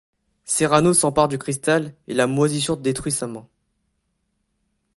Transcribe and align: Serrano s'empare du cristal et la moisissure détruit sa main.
Serrano 0.45 0.93
s'empare 0.95 1.27
du 1.27 1.37
cristal 1.37 1.93
et 2.07 2.15
la 2.15 2.25
moisissure 2.25 2.75
détruit 2.77 3.11
sa 3.11 3.27
main. 3.27 3.47